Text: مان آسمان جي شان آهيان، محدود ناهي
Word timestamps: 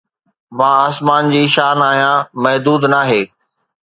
مان 0.57 0.73
آسمان 0.89 1.23
جي 1.33 1.41
شان 1.55 1.77
آهيان، 1.89 2.19
محدود 2.43 2.81
ناهي 2.93 3.21